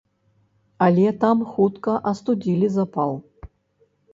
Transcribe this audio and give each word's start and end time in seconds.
Але 0.85 1.03
там 1.25 1.43
хутка 1.51 1.93
астудзілі 2.13 2.73
запал. 2.79 3.13